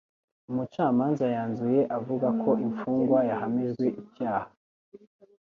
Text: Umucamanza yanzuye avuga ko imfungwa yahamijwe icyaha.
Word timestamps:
Umucamanza 0.49 1.25
yanzuye 1.35 1.81
avuga 1.97 2.27
ko 2.41 2.49
imfungwa 2.65 3.19
yahamijwe 3.29 3.85
icyaha. 4.01 4.49